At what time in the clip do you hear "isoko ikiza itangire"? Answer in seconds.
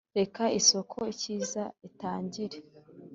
0.59-2.57